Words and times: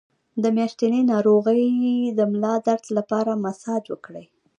د 0.43 0.43
میاشتنۍ 0.57 1.01
ناروغۍ 1.13 1.63
د 2.17 2.19
ملا 2.31 2.55
درد 2.67 2.85
لپاره 2.97 3.31
مساج 3.45 3.83
وکړئ 3.93 4.25